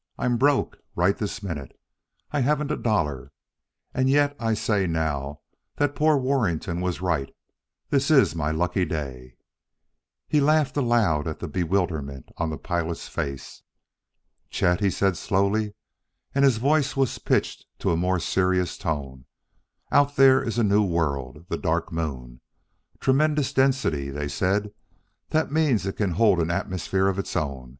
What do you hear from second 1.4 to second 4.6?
minute. I haven't a dollar and yet I